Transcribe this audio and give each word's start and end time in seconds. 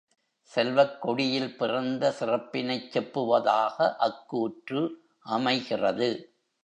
செல்வக் 0.41 1.01
குடியில் 1.01 1.57
பிறந்த 1.57 2.15
சிறப்பினைச் 2.19 2.89
செப்புவதாக 2.91 3.95
அக் 3.97 4.27
கூற்று 4.27 4.81
அமைகிறது. 5.19 6.09